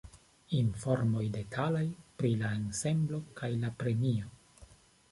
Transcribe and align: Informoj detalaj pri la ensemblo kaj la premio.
Informoj 0.59 1.25
detalaj 1.35 1.85
pri 2.23 2.33
la 2.43 2.51
ensemblo 2.63 3.21
kaj 3.43 3.53
la 3.67 3.73
premio. 3.85 4.35